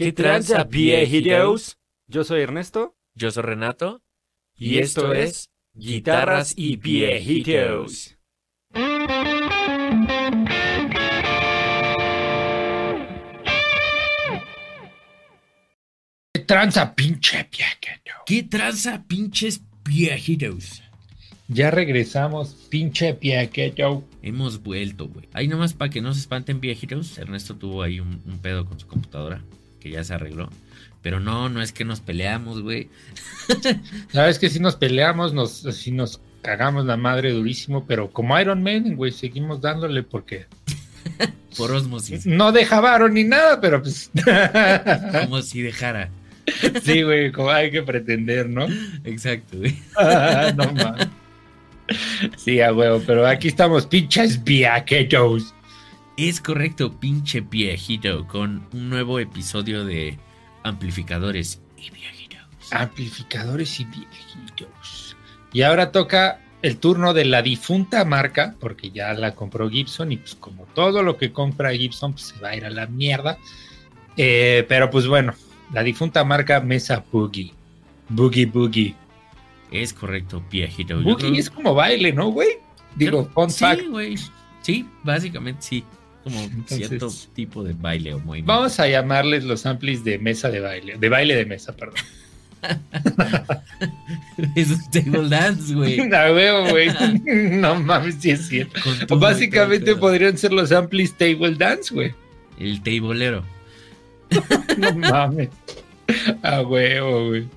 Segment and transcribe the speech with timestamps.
[0.00, 1.76] ¿Qué tranza, viejitos?
[2.06, 4.02] Yo soy Ernesto Yo soy Renato
[4.56, 8.16] y esto es Guitarras y Viejitos.
[16.32, 18.12] ¿Qué tranza, pinche viejito?
[18.24, 20.82] ¿Qué tranza, pinches viejitos?
[21.48, 24.02] Ya regresamos, pinche viejito.
[24.22, 25.28] Hemos vuelto, güey.
[25.34, 27.18] Ahí nomás para que no se espanten viejitos.
[27.18, 29.42] Ernesto tuvo ahí un, un pedo con su computadora
[29.80, 30.48] que ya se arregló.
[31.02, 32.88] Pero no, no es que nos peleamos, güey.
[34.12, 38.62] Sabes que si nos peleamos, nos, si nos cagamos la madre durísimo, pero como Iron
[38.62, 40.46] Man, güey, seguimos dándole porque
[41.56, 42.26] Por osmosis.
[42.26, 44.10] no dejaron ni nada, pero pues
[45.24, 46.10] Como si dejara.
[46.82, 48.66] sí, güey, como hay que pretender, ¿no?
[49.04, 49.78] Exacto, güey.
[50.56, 51.08] no mames.
[52.36, 55.54] Sí, a huevo, pero aquí estamos, pinches viajetos.
[56.22, 60.18] Es correcto, pinche viejito, con un nuevo episodio de
[60.64, 62.40] Amplificadores y Viejitos.
[62.72, 65.16] Amplificadores y viejitos.
[65.54, 70.18] Y ahora toca el turno de la difunta marca, porque ya la compró Gibson y
[70.18, 73.38] pues como todo lo que compra Gibson pues se va a ir a la mierda.
[74.18, 75.32] Eh, pero pues bueno,
[75.72, 77.54] la difunta marca Mesa Boogie.
[78.10, 78.94] Boogie Boogie.
[79.72, 81.00] Es correcto, viejito.
[81.00, 82.58] Boogie creo- es como baile, ¿no, güey?
[82.94, 83.80] Digo, fun fact.
[83.80, 84.18] Sí, güey.
[84.60, 85.84] Sí, básicamente sí.
[86.24, 88.52] Como Entonces- cierto tipo de baile o movimiento.
[88.52, 91.96] Vamos a llamarles los amplis de mesa de baile, de baile de mesa, perdón.
[94.54, 95.98] es un table dance, güey.
[96.14, 96.88] A huevo, güey.
[97.50, 99.18] No mames, sí es cierto.
[99.18, 102.14] Básicamente podrían ser los amplis table dance, güey.
[102.58, 103.42] El tablero.
[104.76, 105.48] No mames.
[106.42, 107.48] A huevo, güey.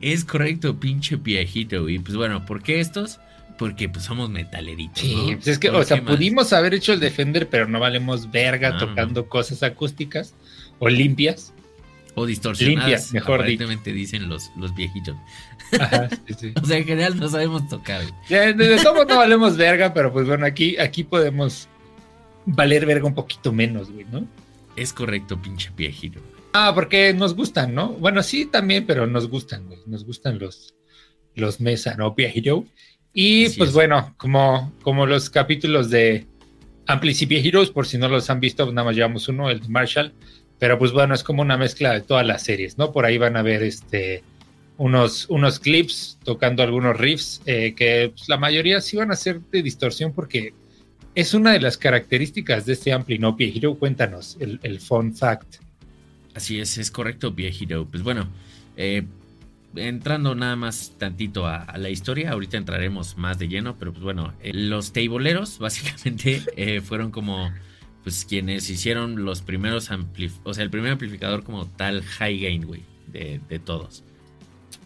[0.00, 1.88] Es correcto, pinche viejito.
[1.88, 3.20] Y pues bueno, ¿por qué estos?
[3.58, 5.00] Porque pues somos metaleritos.
[5.00, 5.36] Sí, ¿no?
[5.36, 6.14] pues es que, ¿Por o sea, más?
[6.14, 10.34] pudimos haber hecho el Defender, pero no valemos verga No, tocando cosas acústicas
[10.78, 11.52] o limpias.
[12.14, 13.12] O distorsionadas.
[13.12, 13.66] Limpia, mejor dicho.
[13.92, 15.16] dicen los, los viejitos.
[15.78, 16.52] Ajá, sí, sí.
[16.62, 18.02] O sea, en general no sabemos tocar.
[18.28, 21.68] Ya, De, todo no valemos verga, pero pues bueno, aquí, aquí podemos
[22.46, 24.26] valer verga un poquito menos, güey, ¿no?
[24.76, 26.20] Es correcto, pinche viejito.
[26.52, 27.88] Ah, porque nos gustan, ¿no?
[27.92, 29.80] Bueno, sí, también, pero nos gustan, güey.
[29.86, 30.74] Nos gustan los,
[31.34, 32.14] los Mesa, ¿no?
[32.14, 32.64] Viejito.
[33.18, 33.74] Y Así pues es.
[33.74, 36.26] bueno, como, como los capítulos de
[36.86, 39.68] Amplis y Viejitos, por si no los han visto, nada más llevamos uno, el de
[39.70, 40.12] Marshall.
[40.58, 42.92] Pero pues bueno, es como una mezcla de todas las series, ¿no?
[42.92, 44.22] Por ahí van a ver este
[44.76, 49.40] unos, unos clips tocando algunos riffs eh, que pues, la mayoría sí van a ser
[49.50, 50.52] de distorsión porque
[51.14, 53.32] es una de las características de este Ampli, ¿no?
[53.32, 55.56] Viejito, cuéntanos el, el fun fact.
[56.34, 57.86] Así es, es correcto, viejito.
[57.86, 58.28] Pues bueno,
[58.76, 59.04] eh,
[59.76, 64.02] entrando nada más tantito a, a la historia, ahorita entraremos más de lleno, pero pues
[64.02, 67.50] bueno, eh, los tableros básicamente eh, fueron como
[68.02, 72.64] pues quienes hicieron los primeros amplificadores, o sea, el primer amplificador como tal high gain,
[72.64, 74.04] güey, de, de todos.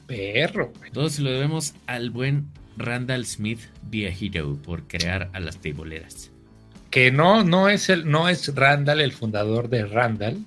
[0.06, 0.91] Perro, güey.
[0.91, 6.31] Todos lo debemos al buen Randall Smith viejito por crear a las tableras.
[6.91, 10.45] Que no, no es el, no es Randall, el fundador de Randall.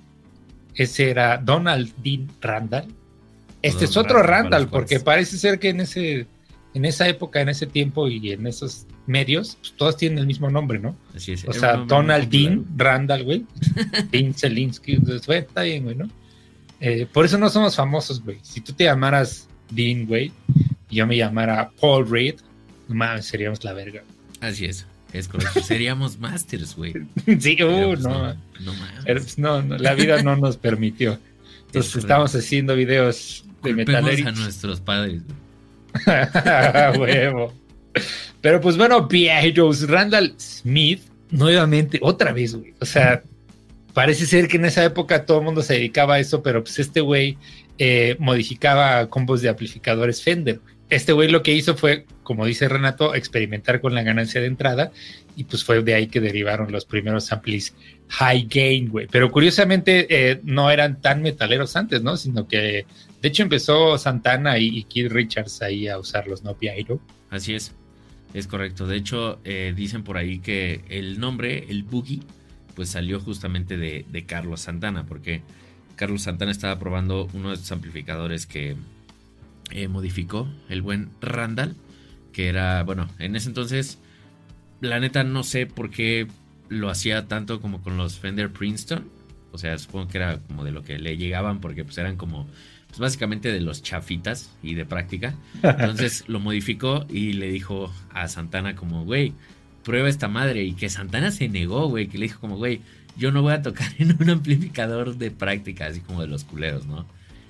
[0.74, 2.86] Ese era Donald Dean Randall.
[3.64, 6.26] Este es otro Randall porque parece ser que en ese,
[6.74, 10.50] en esa época, en ese tiempo y en esos medios, pues, todos tienen el mismo
[10.50, 10.94] nombre, ¿no?
[11.16, 11.46] Así es.
[11.46, 13.46] O sea, Donald Dean Randall, güey.
[14.10, 14.96] Dean Zelinsky.
[14.96, 16.10] Entonces, güey, está bien, güey, ¿no?
[16.80, 18.38] Eh, por eso no somos famosos, güey.
[18.42, 20.30] Si tú te llamaras Dean, güey,
[20.90, 22.36] y yo me llamara Paul Reed,
[22.88, 24.02] no mames, seríamos la verga.
[24.40, 25.62] Así es, es correcto.
[25.62, 26.92] Seríamos masters, güey.
[27.40, 28.10] sí, uh, pues, no.
[28.10, 29.04] no, no mames.
[29.06, 31.18] Pues, no, no, la vida no nos permitió.
[31.66, 35.22] Entonces estamos haciendo videos de a nuestros padres.
[36.98, 37.52] Huevo.
[38.40, 42.74] Pero pues bueno, viejos, Randall Smith, nuevamente, otra vez, güey.
[42.80, 43.22] O sea,
[43.92, 46.78] parece ser que en esa época todo el mundo se dedicaba a eso, pero pues
[46.78, 47.38] este güey
[47.78, 50.60] eh, modificaba combos de amplificadores Fender.
[50.90, 54.92] Este güey lo que hizo fue, como dice Renato, experimentar con la ganancia de entrada
[55.36, 57.74] y pues fue de ahí que derivaron los primeros amplis
[58.08, 59.06] high gain, güey.
[59.10, 62.16] Pero curiosamente eh, no eran tan metaleros antes, ¿no?
[62.16, 62.86] Sino que
[63.24, 66.58] de hecho empezó Santana y, y Keith Richards ahí a usarlos, ¿no?
[66.58, 67.00] Piairo.
[67.30, 67.72] Así es,
[68.34, 68.86] es correcto.
[68.86, 72.20] De hecho, eh, dicen por ahí que el nombre, el Boogie,
[72.74, 75.40] pues salió justamente de, de Carlos Santana, porque
[75.96, 78.76] Carlos Santana estaba probando uno de estos amplificadores que
[79.70, 81.76] eh, modificó el buen Randall,
[82.30, 84.00] que era, bueno, en ese entonces,
[84.82, 86.26] la neta no sé por qué
[86.68, 89.08] lo hacía tanto como con los Fender Princeton.
[89.50, 92.48] O sea, supongo que era como de lo que le llegaban, porque pues eran como,
[92.94, 95.34] pues básicamente de los chafitas y de práctica.
[95.64, 99.32] Entonces lo modificó y le dijo a Santana como, güey,
[99.82, 100.62] prueba esta madre.
[100.62, 102.82] Y que Santana se negó, güey, que le dijo como, güey,
[103.16, 106.86] yo no voy a tocar en un amplificador de práctica, así como de los culeros,
[106.86, 107.04] ¿no?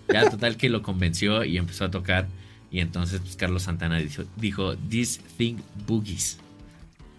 [0.09, 2.27] Ya total que lo convenció y empezó a tocar.
[2.71, 5.57] Y entonces pues, Carlos Santana dijo, dijo, This Thing
[5.87, 6.39] Boogies.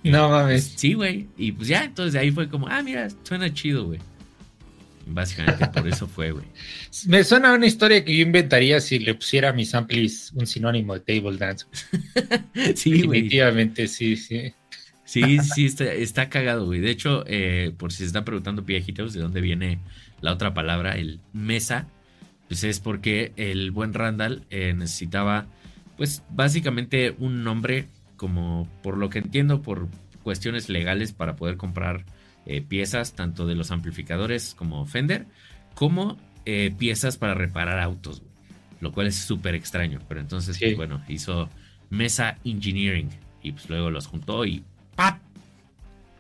[0.04, 0.74] No mames.
[0.76, 1.28] Sí, güey.
[1.38, 4.00] Y pues ya, entonces de ahí fue como, ah, mira, suena chido, güey.
[5.08, 6.46] Básicamente por eso fue, güey.
[7.08, 10.94] Me suena una historia que yo inventaría si le pusiera a mis amplis un sinónimo
[10.94, 11.66] de table dance.
[12.76, 12.92] sí.
[12.92, 14.54] Definitivamente, sí, sí.
[15.06, 16.80] Sí, sí, está, cagado, güey.
[16.80, 19.80] De hecho, eh, por si se están preguntando, viejitos, de dónde viene
[20.20, 21.88] la otra palabra, el mesa,
[22.48, 25.46] pues es porque el buen Randall eh, necesitaba,
[25.96, 27.88] pues básicamente un nombre,
[28.18, 29.88] como por lo que entiendo, por
[30.24, 32.04] cuestiones legales para poder comprar
[32.46, 35.26] eh, piezas, tanto de los amplificadores como Fender,
[35.74, 38.22] como eh, piezas para reparar autos,
[38.82, 40.00] lo cual es súper extraño.
[40.08, 41.50] Pero entonces, pues, bueno, hizo
[41.90, 43.10] Mesa Engineering
[43.42, 44.64] y pues luego los juntó y
[44.96, 45.20] ¡pap!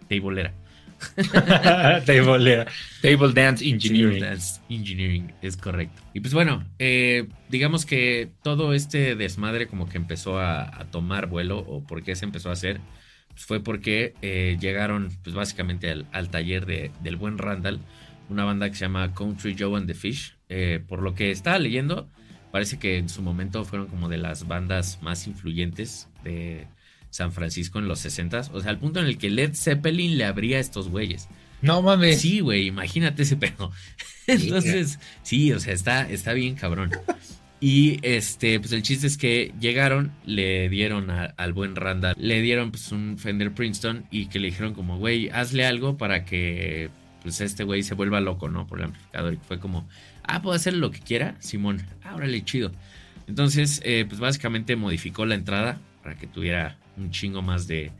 [0.07, 0.53] Tablera.
[2.05, 2.65] Table,
[3.01, 4.19] Table Dance Engineering.
[4.19, 6.01] Table Dance Engineering, es correcto.
[6.13, 11.59] Y pues bueno, eh, digamos que todo este desmadre como que empezó a, tomar vuelo,
[11.59, 12.79] o por qué se empezó a hacer,
[13.35, 17.79] pues fue porque eh, llegaron pues básicamente al, taller de, del buen Randall,
[18.29, 20.35] una banda que se llama Country Joe and the Fish.
[20.49, 22.09] Eh, por lo que estaba leyendo,
[22.51, 26.67] parece que en su momento fueron como de las bandas más influyentes de,
[27.15, 30.25] San Francisco en los 60 O sea, al punto en el que Led Zeppelin le
[30.25, 31.29] abría a estos güeyes.
[31.61, 32.19] No mames.
[32.19, 33.71] Sí, güey, imagínate ese pedo.
[34.27, 36.91] Entonces, sí, o sea, está, está bien cabrón.
[37.67, 42.69] Y este, pues el chiste es que llegaron, le dieron al buen Randall, le dieron
[42.69, 46.91] pues un Fender Princeton y que le dijeron como, güey, hazle algo para que
[47.23, 48.67] pues este güey se vuelva loco, ¿no?
[48.67, 49.33] Por el amplificador.
[49.33, 49.89] Y fue como,
[50.21, 52.71] ah, puedo hacer lo que quiera, Simón, ábrale chido.
[53.25, 57.91] Entonces, eh, pues básicamente modificó la entrada para que tuviera un chingo más de,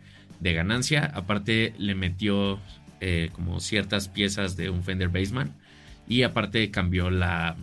[0.42, 1.06] ganancia.
[1.16, 2.60] Aparte le metió
[3.02, 5.56] eh, como ciertas piezas de un Fender Bassman.
[6.08, 7.56] Y aparte cambió la,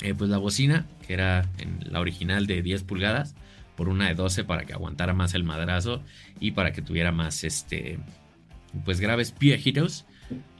[0.00, 3.34] eh, pues la bocina, que era en la original de 10 pulgadas,
[3.76, 6.02] por una de 12 para que aguantara más el madrazo
[6.40, 7.98] y para que tuviera más, este,
[8.84, 10.06] pues graves viejitos.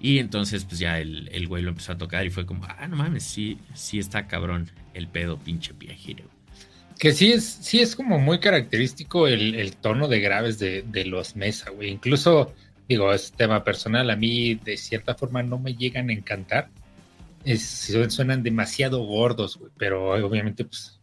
[0.00, 2.86] Y entonces pues ya el, el, güey lo empezó a tocar y fue como, ah,
[2.86, 6.24] no mames, sí, sí está cabrón el pedo pinche viejito.
[6.98, 11.70] Que sí es, sí es como muy característico el, tono de graves de, los Mesa,
[11.70, 11.90] güey.
[11.90, 12.54] Incluso,
[12.88, 16.70] digo, es tema personal, a mí de cierta forma no me llegan a encantar.
[17.44, 20.98] Es, suenan demasiado gordos, güey, pero obviamente, pues,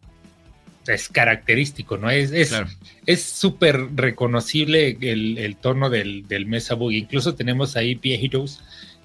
[0.86, 2.10] es característico, ¿no?
[2.10, 2.32] Es
[3.06, 6.98] es súper reconocible el, tono del, Mesa Boogie.
[6.98, 8.60] Incluso tenemos ahí viejitos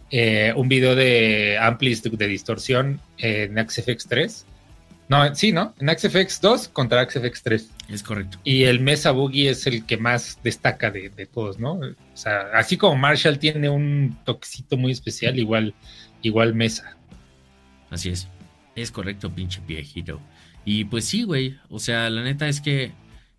[0.10, 4.46] eh, un video de amplis de, distorsión en XFX 3
[5.10, 5.74] no, sí, ¿no?
[5.80, 7.72] En XFX 2 contra XFX 3.
[7.90, 8.40] Es correcto.
[8.44, 11.74] Y el Mesa Boogie es el que más destaca de, todos, ¿no?
[11.74, 15.74] O sea, así como Marshall tiene un toquecito muy especial, igual,
[16.22, 16.97] igual Mesa.
[17.90, 18.28] Así es.
[18.76, 20.22] Es correcto, pinche viejito.
[20.66, 21.58] Y pues sí, güey.
[21.70, 22.92] O sea, la neta es que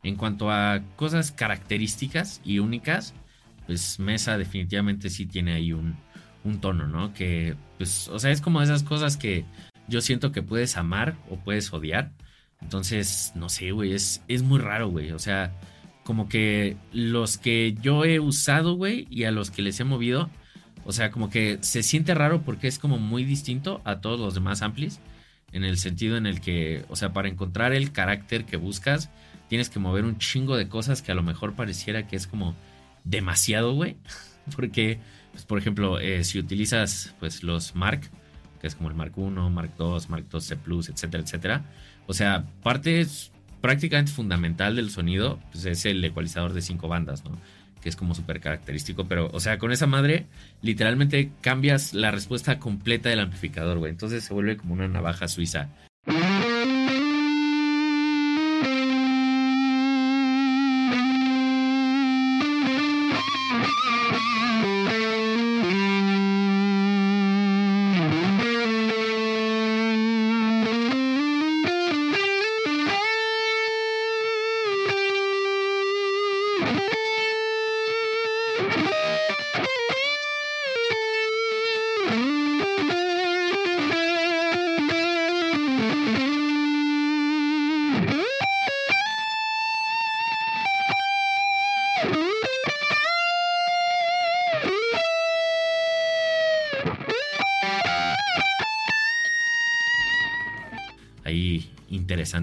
[0.02, 3.14] en cuanto a cosas características y únicas,
[3.66, 5.96] pues Mesa definitivamente sí tiene ahí un,
[6.62, 7.12] tono, ¿no?
[7.12, 9.44] Que, pues, o sea, es como esas cosas que
[9.86, 12.12] yo siento que puedes amar o puedes odiar.
[12.62, 15.12] Entonces, no sé, güey, es, es muy raro, güey.
[15.12, 15.52] O sea,
[16.04, 20.30] como que los que yo he usado, güey, y a los que les he movido,
[20.84, 24.34] o sea, como que se siente raro porque es como muy distinto a todos los
[24.34, 25.00] demás amplis.
[25.52, 29.10] En el sentido en el que, o sea, para encontrar el carácter que buscas,
[29.48, 32.54] tienes que mover un chingo de cosas que a lo mejor pareciera que es como
[33.04, 33.96] demasiado, güey.
[34.56, 34.98] Porque,
[35.32, 38.02] pues, por ejemplo, eh, si utilizas pues los Mark,
[38.60, 41.64] que es como el Mark 1, Mark 2, Mark 2 C Plus, etcétera, etcétera.
[42.06, 43.06] O sea, parte
[43.60, 47.38] prácticamente fundamental del sonido pues es el ecualizador de cinco bandas, ¿no?
[47.88, 50.26] Es como súper característico, pero, o sea, con esa madre,
[50.62, 53.90] literalmente cambias la respuesta completa del amplificador, güey.
[53.90, 55.68] Entonces se vuelve como una navaja suiza.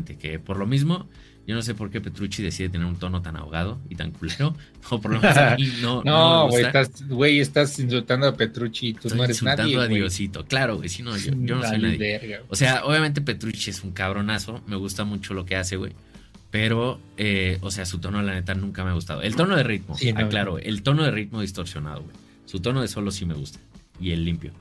[0.04, 1.08] Que por lo mismo
[1.48, 4.56] Yo no sé por qué Petrucci decide tener un tono tan ahogado y tan culero.
[4.90, 6.04] O por lo menos a mí no.
[6.06, 9.66] No, güey, estás, güey, estás insultando a Petrucci y tú no eres nadie.
[9.66, 10.46] Insultando a Diosito.
[10.46, 12.42] Claro, güey, si no, yo, yo no soy nadie.
[12.50, 14.62] o sea, obviamente Petrucci es un cabronazo.
[14.68, 15.94] Me gusta mucho lo que hace, güey.
[16.56, 19.22] Pero, eh, o sea, su tono, la neta, nunca me ha gustado.
[19.22, 22.16] El tono de ritmo, sí, aclaro, el tono de ritmo distorsionado, güey.
[22.46, 23.60] Su tono de solo sí me gusta.
[24.00, 24.54] Y el limpio.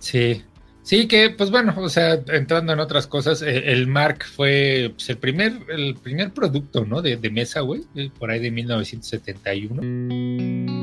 [0.00, 0.42] Sí,
[0.86, 5.10] Sí, que pues bueno, o sea, entrando en otras cosas, eh, el Mark fue pues,
[5.10, 7.02] el primer, el primer producto, ¿no?
[7.02, 7.82] De, de mesa, güey,
[8.20, 10.75] por ahí de 1971.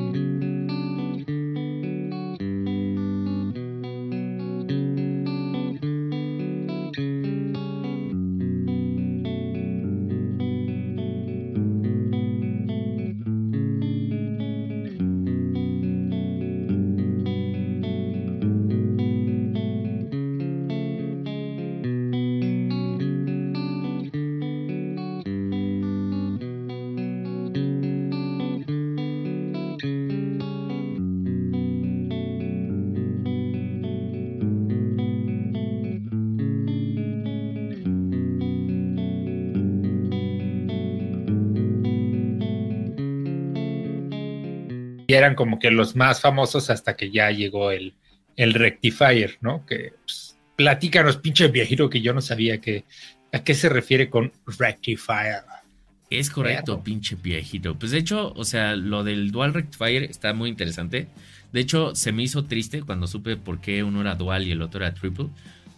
[45.15, 47.93] Eran como que los más famosos hasta que ya llegó el,
[48.35, 49.65] el Rectifier, ¿no?
[49.65, 52.85] Que pues, platícanos, pinche viejito, que yo no sabía que,
[53.31, 55.43] a qué se refiere con Rectifier.
[56.09, 57.77] Es correcto, pinche viejito.
[57.77, 61.07] Pues de hecho, o sea, lo del Dual Rectifier está muy interesante.
[61.51, 64.61] De hecho, se me hizo triste cuando supe por qué uno era dual y el
[64.61, 65.29] otro era triple.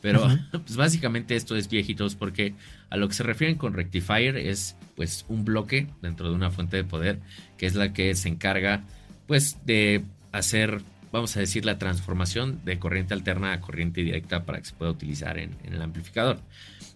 [0.01, 2.53] Pero pues básicamente esto es viejitos porque
[2.89, 6.77] a lo que se refieren con rectifier es pues un bloque dentro de una fuente
[6.77, 7.19] de poder
[7.57, 8.83] que es la que se encarga
[9.27, 14.59] pues de hacer, vamos a decir, la transformación de corriente alterna a corriente directa para
[14.59, 16.39] que se pueda utilizar en, el amplificador.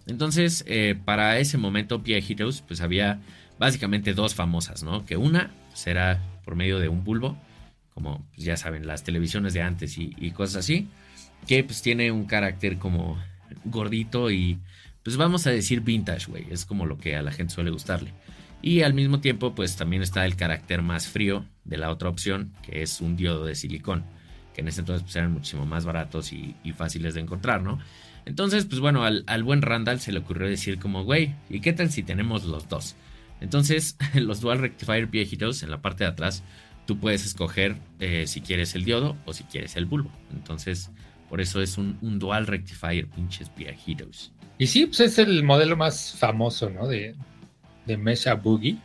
[0.07, 3.19] Entonces, eh, para ese momento, Heroes, pues había
[3.59, 5.05] básicamente dos famosas, ¿no?
[5.05, 7.37] Que una será por medio de un bulbo,
[7.93, 10.87] como pues, ya saben, las televisiones de antes y, y, cosas así,
[11.47, 13.17] que pues tiene un carácter como
[13.65, 14.59] gordito y
[15.03, 18.13] pues vamos a decir vintage, güey, es como lo que a la gente suele gustarle.
[18.61, 22.51] Y al mismo tiempo, pues también está el carácter más frío de la otra opción,
[22.63, 24.03] que es un diodo de silicón,
[24.53, 27.79] que en ese entonces pues, eran muchísimo más baratos y, fáciles de encontrar, ¿no?
[28.25, 31.89] Entonces, pues bueno, al, buen Randall se le ocurrió decir como, güey, ¿y qué tal
[31.89, 32.95] si tenemos los dos?
[33.41, 36.43] Entonces, los Dual Rectifier viejitos en la parte de atrás,
[36.85, 40.11] tú puedes escoger eh, si quieres el diodo o si quieres el bulbo.
[40.31, 40.91] Entonces,
[41.29, 44.31] por eso es un, Dual Rectifier, pinches viejitos.
[44.57, 46.87] Y sí, pues es el modelo más famoso, ¿no?
[46.87, 47.15] De,
[47.85, 48.77] de Mesa Boogie.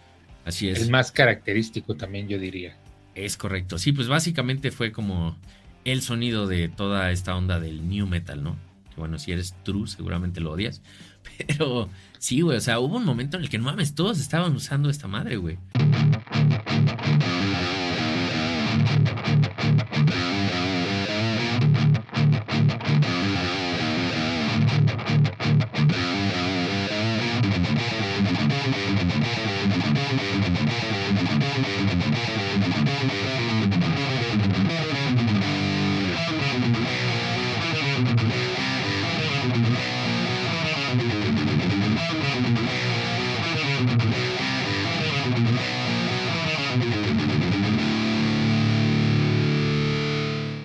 [0.44, 0.80] Así es.
[0.80, 2.76] El más característico también, yo diría.
[3.14, 3.78] Es correcto.
[3.78, 5.36] Sí, pues básicamente fue como
[5.84, 8.56] el sonido de toda esta onda del new metal, ¿no?
[8.94, 10.82] Que bueno, si eres true, seguramente lo odias.
[11.46, 14.54] Pero sí, güey, o sea, hubo un momento en el que no mames, todos estaban
[14.54, 15.58] usando esta madre, güey.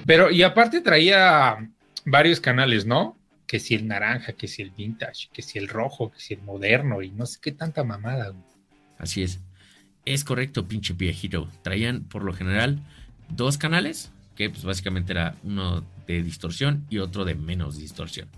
[0.09, 1.69] Pero, y aparte traía
[2.03, 3.15] varios canales, ¿no?
[3.45, 6.41] Que si el naranja, que si el vintage, que si el rojo, que si el
[6.41, 8.33] moderno, y no sé qué tanta mamada.
[8.97, 9.39] Así es.
[10.05, 11.47] Es correcto, pinche viejito.
[11.61, 12.79] Traían por lo general
[13.29, 18.29] dos canales, que pues básicamente era uno de distorsión y otro de menos distorsión.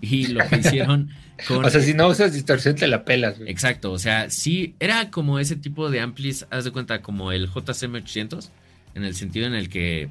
[0.00, 1.10] Y lo que hicieron
[1.46, 1.66] con...
[1.66, 3.36] o sea, si no usas distorsión te la pelas.
[3.44, 7.46] Exacto, o sea, sí, era como ese tipo de amplis, haz de cuenta, como el
[7.46, 8.50] JCM 800,
[8.94, 10.08] en el sentido en el que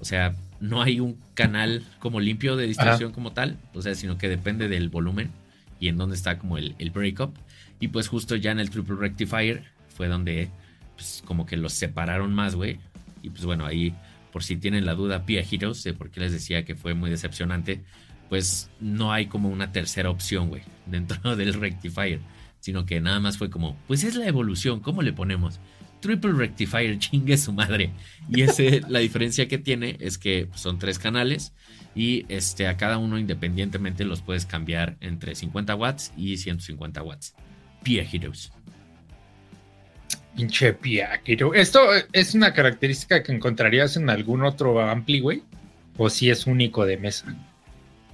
[0.00, 4.18] o sea, no hay un canal como limpio de distorsión como tal, o sea, sino
[4.18, 5.30] que depende del volumen
[5.80, 7.34] y en dónde está como el, el breakup.
[7.80, 9.64] Y pues justo ya en el Triple Rectifier
[9.96, 10.50] fue donde
[10.96, 12.80] pues como que los separaron más, güey.
[13.22, 13.94] Y pues bueno, ahí
[14.32, 17.10] por si tienen la duda, Pia Heroes, de por qué les decía que fue muy
[17.10, 17.82] decepcionante,
[18.28, 22.20] pues no hay como una tercera opción, güey, dentro del Rectifier,
[22.60, 25.60] sino que nada más fue como, pues es la evolución, ¿cómo le ponemos?
[26.00, 27.90] Triple Rectifier, chingue su madre.
[28.28, 31.52] Y ese, la diferencia que tiene es que son tres canales
[31.94, 37.34] y este, a cada uno independientemente los puedes cambiar entre 50 watts y 150 watts.
[37.82, 38.52] Pia Heroes.
[40.36, 41.20] Pinche Pia
[41.54, 45.42] ¿Esto es una característica que encontrarías en algún otro ampli, güey?
[45.96, 47.34] ¿O si es único de mesa?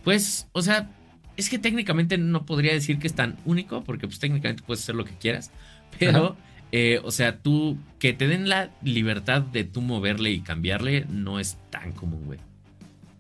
[0.03, 0.91] Pues, o sea,
[1.37, 4.95] Es que técnicamente no podría decir que es tan único, porque pues técnicamente puedes hacer
[4.95, 5.51] lo que quieras,
[5.99, 6.37] pero,
[6.77, 11.39] eh, o sea, tú, que te den la libertad de tú moverle y cambiarle, no
[11.39, 12.41] es tan común, güey.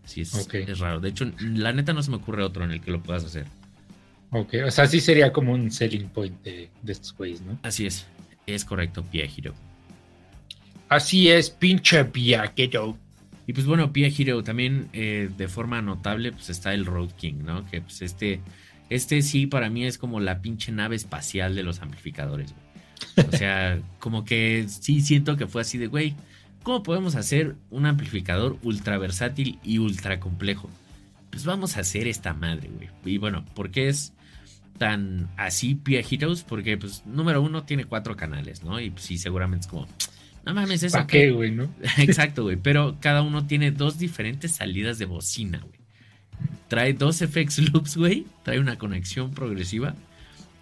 [0.04, 0.98] Sí, es, es raro.
[0.98, 3.46] De hecho, la neta no se me ocurre otro en el que lo puedas hacer.
[4.30, 7.56] Ok, o sea, sí sería como un selling point de, estos güeyes, ¿no?
[7.62, 8.08] Así es,
[8.44, 9.54] es correcto, Pia Hero.
[10.88, 12.98] Así es, pinche Pia Hero.
[13.46, 17.44] Y pues bueno, Pia Hero también eh, de forma notable, pues está el Road King,
[17.44, 17.64] ¿no?
[17.66, 18.40] Que pues este,
[18.90, 22.63] este sí para mí es como la pinche nave espacial de los amplificadores, güey.
[23.16, 26.14] O sea, como que sí siento que fue así de, güey,
[26.62, 30.70] ¿cómo podemos hacer un amplificador ultra versátil y ultra complejo?
[31.30, 32.88] Pues vamos a hacer esta madre, güey.
[33.04, 34.12] Y bueno, ¿por qué es
[34.78, 36.42] tan así Pia Heroes?
[36.42, 38.80] Porque, pues, número uno, tiene cuatro canales, ¿no?
[38.80, 39.88] Y pues, sí, seguramente es como,
[40.44, 40.96] no mames, eso.
[40.96, 41.68] ¿Para qué, güey, no?
[41.98, 42.56] Exacto, güey.
[42.56, 45.80] Pero cada uno tiene dos diferentes salidas de bocina, güey.
[46.68, 48.26] Trae dos FX loops, güey.
[48.42, 49.94] Trae una conexión progresiva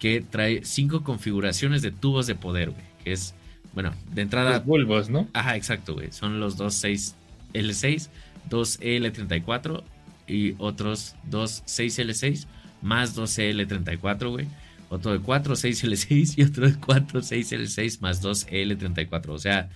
[0.03, 2.83] que trae cinco configuraciones de tubos de poder, güey.
[3.05, 3.33] Que es
[3.71, 4.57] bueno, de entrada.
[4.57, 5.29] Los bulbos, ¿no?
[5.31, 6.11] Ajá, exacto, güey.
[6.11, 7.15] Son los dos 6
[7.53, 8.09] L6,
[8.49, 9.81] dos L34
[10.27, 12.47] y otros dos 6L6
[12.81, 14.47] más dos L34, güey.
[14.89, 19.29] Otro de 4 6L6 y otro de 4 6L6 más dos L34.
[19.29, 19.69] O sea,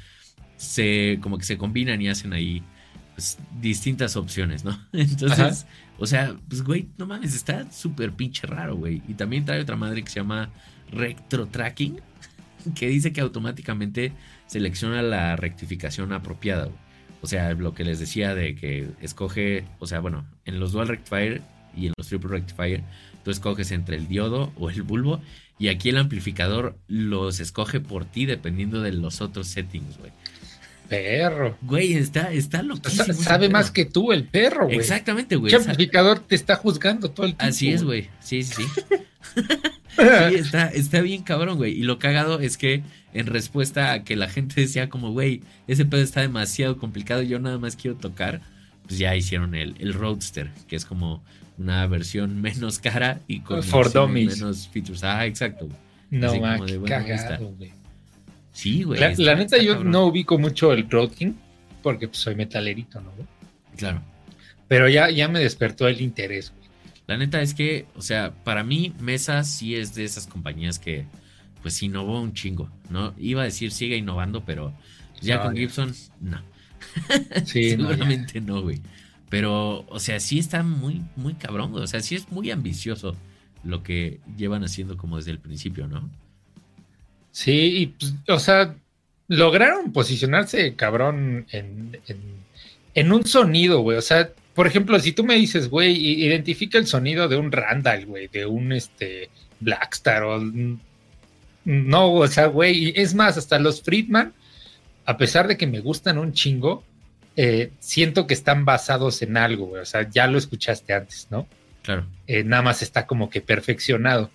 [0.57, 2.63] se como que se combinan y hacen ahí
[3.15, 4.77] pues, distintas opciones, ¿no?
[4.91, 5.65] Entonces,
[5.97, 9.01] o sea, pues güey, no mames, está súper pinche raro, güey.
[9.07, 10.49] Y también trae otra madre que se llama
[10.91, 12.01] Retro Tracking
[12.75, 14.13] que dice que automáticamente
[14.45, 16.69] selecciona la rectificación apropiada.
[17.21, 20.87] O sea, lo que les decía de que escoge, o sea, bueno, en los dual
[20.87, 21.41] rectifier
[21.75, 22.83] y en los triple rectifier,
[23.23, 25.19] tú escoges entre el diodo o el bulbo
[25.59, 30.11] y aquí el amplificador los escoge por ti dependiendo de los otros settings, güey.
[30.87, 31.57] Perro.
[31.61, 33.13] Güey, está, está loquísimo.
[33.13, 34.77] Sabe más que tú el perro, güey.
[34.77, 35.53] Exactamente, güey.
[35.53, 37.49] El amplificador te está juzgando todo el tiempo.
[37.49, 38.09] Así es, güey.
[38.19, 38.81] Sí, sí, sí.
[39.97, 41.73] sí, está, está bien cabrón, güey.
[41.73, 45.85] Y lo cagado es que en respuesta a que la gente decía como, güey, ese
[45.85, 48.41] pedo está demasiado complicado, yo nada más quiero tocar,
[48.85, 51.23] pues ya hicieron el, el Roadster, que es como
[51.57, 53.61] una versión menos cara y con
[54.13, 55.03] menos features.
[55.03, 55.67] Ah, exacto.
[56.09, 57.71] No, man, cagado, güey.
[58.57, 58.99] Sí, güey.
[59.17, 61.33] La, neta, yo no ubico mucho el King,
[61.83, 63.11] porque pues, soy metalerito, ¿no?
[63.77, 64.01] Claro.
[64.67, 66.67] Pero ya, ya me despertó el interés, güey.
[67.05, 71.05] La neta es que, o sea, para mí Mesa sí es de esas compañías que
[71.61, 73.13] pues innovó un chingo, ¿no?
[73.19, 74.73] Iba a decir sigue innovando, pero
[75.21, 76.41] ya con Gibson, no.
[77.45, 78.81] Sí, Seguramente no, güey.
[79.29, 81.83] Pero, o sea, sí está muy, muy cabrón, güey.
[81.83, 83.15] O sea, sí es muy ambicioso
[83.63, 86.09] lo que llevan haciendo como desde el principio, ¿no?
[87.37, 88.73] Sí, y pues, o sea,
[89.27, 92.19] lograron posicionarse cabrón en, en,
[92.95, 93.95] en un sonido, güey.
[93.95, 98.07] O sea, por ejemplo, si tú me dices, güey, identifica el sonido de un Randall,
[98.07, 100.41] güey, de un este Blackstar o
[101.63, 104.33] no, o sea, güey, es más, hasta los Friedman,
[105.05, 106.83] a pesar de que me gustan un chingo,
[107.35, 109.83] eh, siento que están basados en algo, güey.
[109.83, 111.45] O sea, ya lo escuchaste antes, ¿no?
[111.83, 112.07] Claro.
[112.25, 114.31] Eh, nada más está como que perfeccionado.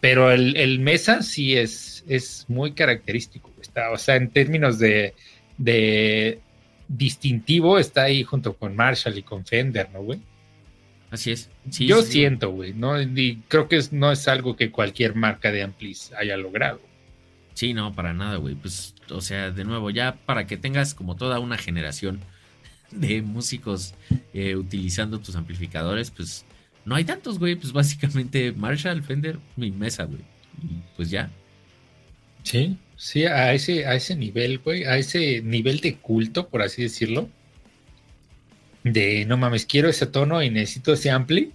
[0.00, 3.50] Pero el, Mesa sí es, es muy característico.
[3.60, 5.14] Está, o sea, en términos de,
[5.58, 6.40] de
[6.88, 10.20] distintivo está ahí junto con Marshall y con Fender, ¿no, güey?
[11.10, 11.50] Así es.
[11.64, 13.00] Yo siento, güey, ¿no?
[13.00, 16.80] Y creo que no es algo que cualquier marca de amplis haya logrado.
[17.54, 18.54] Sí, no, para nada, güey.
[18.54, 22.20] Pues, o sea, de nuevo, ya para que tengas como toda una generación
[22.90, 23.94] de músicos
[24.34, 26.44] eh, utilizando tus amplificadores, pues
[26.86, 27.56] no hay tantos, güey.
[27.56, 30.20] Pues básicamente Marshall, Fender, mi mesa, güey.
[30.62, 31.30] Y pues ya.
[32.44, 32.78] Sí.
[32.96, 37.28] Sí, a ese, a ese nivel, güey, a ese nivel de culto, por así decirlo.
[38.84, 41.52] De no mames, quiero ese tono y necesito ese ampli.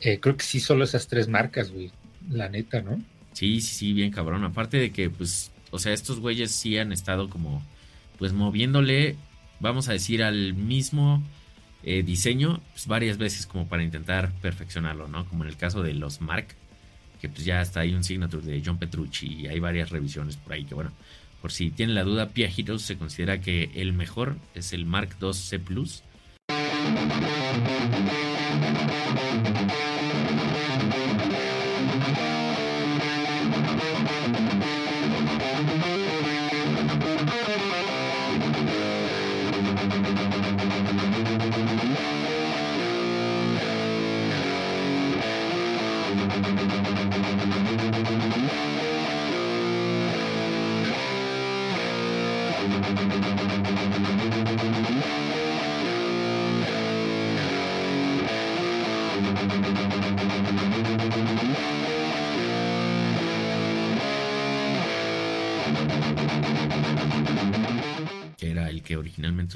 [0.00, 1.90] Eh, creo que sí, solo esas tres marcas, güey.
[2.28, 3.02] La neta, ¿no?
[3.32, 4.44] Sí, sí, sí, bien cabrón.
[4.44, 7.64] Aparte de que, pues, o sea, estos güeyes sí han estado como,
[8.18, 9.16] pues, moviéndole,
[9.60, 11.22] vamos a decir, al mismo
[11.82, 15.26] eh, diseño, pues, varias veces como para intentar perfeccionarlo, ¿no?
[15.26, 16.48] Como en el caso de los Mark
[17.20, 20.54] que pues ya está ahí un signature de John Petrucci y hay varias revisiones por
[20.54, 20.90] ahí que bueno,
[21.40, 25.16] por si tienen la duda, Pia Heroes se considera que el mejor es el Mark
[25.20, 26.02] II C Plus.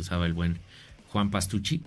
[0.04, 0.58] Usaba el buen
[1.08, 1.80] Juan Pastucci.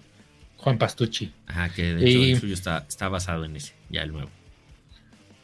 [0.58, 1.32] Juan Pastucci.
[1.45, 4.30] Ajá, que de hecho el suyo está, está basado en ese, ya el nuevo.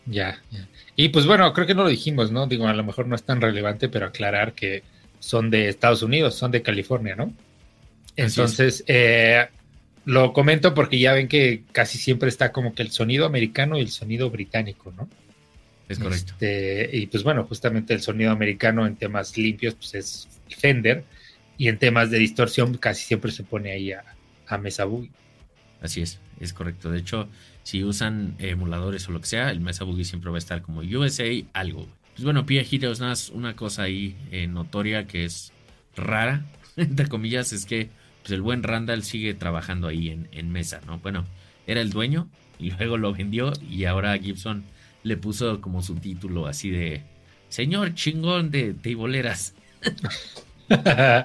[0.05, 0.67] Ya, ya.
[0.95, 2.47] Y pues bueno, creo que no lo dijimos, ¿no?
[2.47, 4.83] Digo, a lo mejor no es tan relevante, pero aclarar que
[5.19, 7.31] son de Estados Unidos, son de California, ¿no?
[8.15, 9.47] Entonces, eh,
[10.05, 13.81] lo comento porque ya ven que casi siempre está como que el sonido americano y
[13.81, 15.07] el sonido británico, ¿no?
[15.87, 16.33] Es correcto.
[16.33, 21.03] Este, y pues bueno, justamente el sonido americano en temas limpios pues es Fender
[21.57, 24.03] y en temas de distorsión casi siempre se pone ahí a,
[24.59, 25.09] Mesa Boogie.
[25.81, 26.91] Así es, es correcto.
[26.91, 27.27] De hecho,
[27.63, 30.81] si usan emuladores o lo que sea, el Mesa Boogie siempre va a estar como
[30.81, 31.87] USA algo.
[32.13, 35.51] Pues bueno, Pia Heroes, nada, una cosa ahí eh, notoria que es
[35.95, 36.45] rara,
[36.77, 37.89] entre comillas, es que
[38.21, 40.99] pues el buen Randall sigue trabajando ahí en, en Mesa, ¿no?
[40.99, 41.25] Bueno,
[41.65, 44.63] era el dueño y luego lo vendió y ahora Gibson
[45.03, 47.03] le puso como su título así de
[47.49, 49.53] Señor chingón de teiboleras.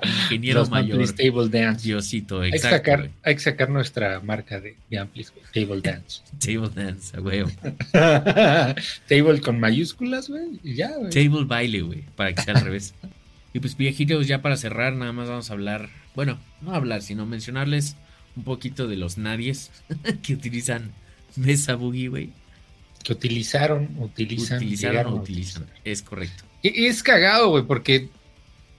[0.02, 1.12] Ingeniero mayor.
[1.12, 1.86] Table Dance.
[1.86, 2.44] Diosito, exacto.
[2.44, 6.22] Hay que, sacar, hay que sacar nuestra marca de, de amplis, Table Dance.
[6.38, 7.50] table Dance, a huevo.
[9.08, 11.10] table con mayúsculas, güey, y ya, güey.
[11.10, 12.94] Table baile, güey, para que sea al revés.
[13.54, 17.24] Y pues viejitos, ya para cerrar, nada más vamos a hablar, bueno, no hablar, sino
[17.24, 17.96] mencionarles
[18.36, 19.70] un poquito de los nadies
[20.22, 20.92] que utilizan
[21.34, 22.30] Mesa Boogie, güey.
[23.02, 24.58] Que utilizaron, utilizan.
[24.58, 25.66] Utilizaron, utilizan.
[25.84, 26.44] Es correcto.
[26.62, 28.08] Y es cagado, güey, porque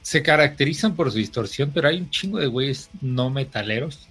[0.02, 4.08] se caracterizan por su distorsión, pero hay un chingo de güeyes no metaleros.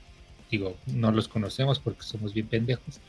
[0.50, 3.00] Digo, no los conocemos porque somos bien pendejos.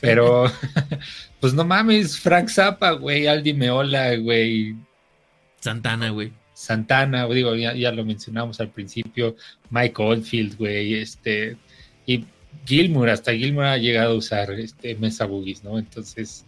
[0.00, 0.50] Pero,
[1.40, 4.76] pues no mames, Frank Zappa, güey, Aldi Meola, güey.
[5.60, 6.32] Santana, güey.
[6.54, 9.36] Santana, digo, ya, ya, lo mencionamos al principio,
[9.70, 11.56] Mike Oldfield, güey, este,
[12.04, 12.24] y
[12.66, 15.78] Gilmour, hasta Gilmour ha llegado a usar este Mesa Boogies, ¿no?
[15.78, 16.44] Entonces,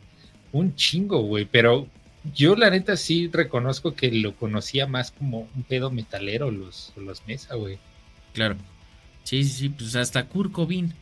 [0.50, 1.86] un chingo, güey, pero
[2.34, 7.26] yo la neta sí reconozco que lo conocía más como un pedo metalero los, los
[7.26, 7.78] Mesa, güey.
[8.32, 8.56] Claro.
[9.24, 10.94] Sí, sí, sí, pues hasta Kurt Cobain.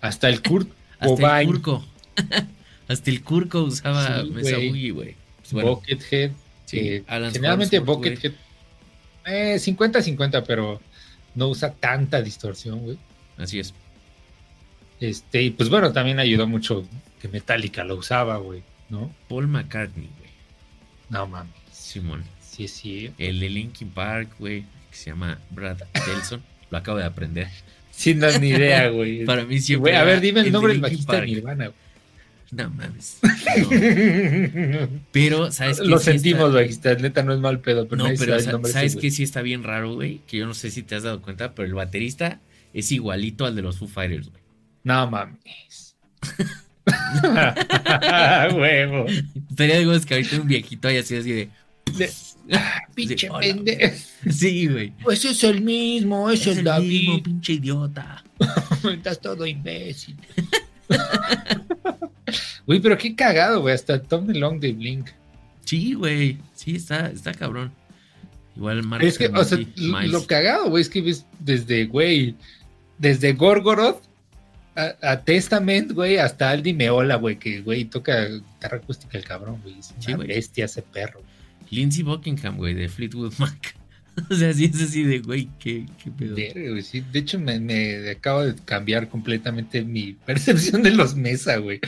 [0.00, 1.84] Hasta el Kurt hasta el Kurko.
[2.88, 5.16] hasta el Kurko usaba Mesa Boogie, güey.
[5.50, 6.30] Pues Buckethead.
[6.64, 8.32] Sí, generalmente Buckethead.
[9.24, 10.80] Eh, 50-50, pero
[11.34, 12.98] no usa tanta distorsión, güey.
[13.36, 13.74] Así es.
[15.00, 16.84] Este, y pues bueno, también ayudó mucho
[17.20, 19.12] que Metallica lo usaba, güey, ¿no?
[19.28, 20.08] Paul McCartney.
[21.12, 21.52] No mames.
[21.70, 22.24] Simón.
[22.40, 23.10] Sí, sí.
[23.18, 26.42] El de Linkin Park, güey, que se llama Brad Delson.
[26.70, 27.48] lo acabo de aprender.
[27.90, 29.24] Sin dar ni idea, güey.
[29.26, 29.92] Para mí siempre.
[29.92, 31.82] Güey, a ver, dime el, nombre del bajista de Nirvana, güey.
[32.50, 33.18] No mames.
[35.12, 35.86] Pero, ¿sabes qué?
[35.86, 36.94] Lo sentimos, bajista.
[36.94, 37.86] Neta, no es mal pedo.
[37.88, 39.10] Pero no, pero ¿sabes qué?
[39.10, 40.20] Sí está bien raro, güey.
[40.26, 42.40] Que yo no sé si te has dado cuenta, pero el baterista
[42.72, 44.42] es igualito al de los Foo Fighters, güey.
[44.82, 45.94] No mames.
[48.54, 49.06] Huevo.
[49.50, 51.50] Estaría de que ahorita un viejito haya sido así de.
[52.94, 53.96] pinche pendejo.
[54.30, 54.92] Sí, güey.
[55.02, 56.88] Pues es el mismo, es, el, David.
[56.88, 58.24] Mismo, pinche idiota.
[58.92, 60.16] Estás todo imbécil.
[62.64, 63.74] Güey, pero qué cagado, güey.
[63.74, 65.10] Hasta Tom DeLong de Blink.
[65.64, 66.38] Sí, güey.
[66.54, 67.72] Sí, está, está cabrón.
[68.56, 72.36] Igual Mark Es que, o sea, lo, cagado, güey, es que ves desde, güey,
[72.98, 74.02] desde Gorgoroth
[74.74, 79.78] a, Testament, güey, hasta Aldi Meola, güey, que, güey, toca guitarra acústica el cabrón, güey.
[79.78, 81.22] Es una bestia ese perro.
[81.70, 83.74] Lindsey Buckingham, güey, de Fleetwood Mac.
[84.30, 86.34] o sea, sí es así de, güey, qué, qué pedo.
[86.34, 87.00] De, sí.
[87.12, 91.80] de hecho, me, me, acabo de cambiar completamente mi percepción de los Mesa, güey.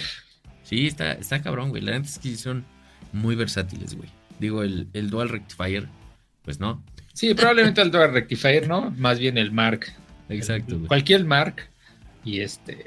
[0.62, 1.82] Sí, está, está cabrón, güey.
[1.82, 2.64] La verdad es que son
[3.12, 4.08] muy versátiles, güey.
[4.40, 5.88] Digo, el, el Dual Rectifier,
[6.44, 6.82] pues no.
[7.12, 8.90] Sí, probablemente el Dual Rectifier, ¿no?
[8.92, 9.86] Más bien el Mark.
[10.28, 10.76] Exacto.
[10.76, 10.88] güey.
[10.88, 11.68] cualquier Mark
[12.24, 12.84] y este,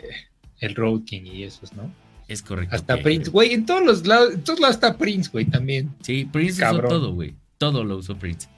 [0.60, 1.92] el Road King y esos, ¿no?
[2.28, 2.76] Es correcto.
[2.76, 5.94] Hasta Prince, güey, en todos los lados, en todos lados está Prince, güey, también.
[6.02, 7.36] Sí, Prince usó todo, güey.
[7.58, 8.50] Todo lo usó Prince.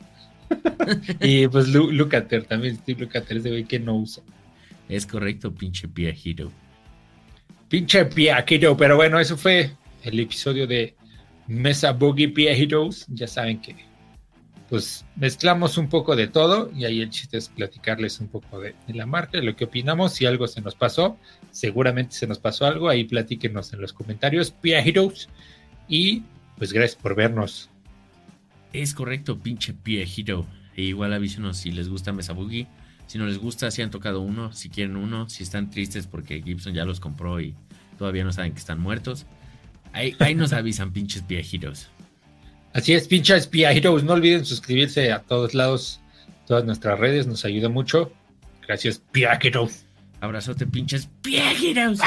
[1.21, 4.23] y pues Lucater también, Steve Lucater es de güey que no usa.
[4.87, 6.51] Es correcto, pinche Pia Hero.
[7.67, 9.71] Pinche Pia Hero, pero bueno, eso fue
[10.03, 10.95] el episodio de
[11.47, 13.05] Mesa Boogie Pia Heroes.
[13.09, 13.75] Ya saben que
[14.69, 18.75] pues mezclamos un poco de todo y ahí el chiste es platicarles un poco de,
[18.87, 21.17] la marca, de lo que opinamos, si algo se nos pasó,
[21.51, 24.83] seguramente se nos pasó algo, ahí platíquenos en los comentarios, Pia
[25.87, 26.23] y
[26.57, 27.69] pues gracias por vernos.
[28.71, 32.67] Es correcto, pinche Pia e igual avísenos si les gusta Mesa Boogie,
[33.07, 36.43] si no les gusta, si han tocado uno, si quieren uno, si están tristes porque
[36.43, 37.55] Gibson ya los compró y
[37.97, 39.25] todavía no saben que están muertos,
[39.93, 41.41] ahí, nos avisan pinches Pia.
[42.73, 44.03] Así es, pinches Pia Heroes.
[44.03, 45.99] No olviden suscribirse a todos lados,
[46.47, 48.11] todas nuestras redes, nos ayuda mucho.
[48.67, 49.85] Gracias, Pia Heroes.
[50.21, 51.99] Abrazote, pinches Pia Heroes.